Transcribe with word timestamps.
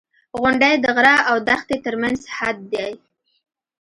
•غونډۍ 0.39 0.73
د 0.83 0.85
غره 0.95 1.15
او 1.29 1.35
دښتې 1.47 1.77
ترمنځ 1.85 2.19
حد 2.37 2.57
دی. 2.73 2.91